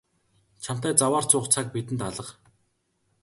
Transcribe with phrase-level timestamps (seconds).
[0.65, 2.27] Чамтай заваарч суух цаг бидэнд алга.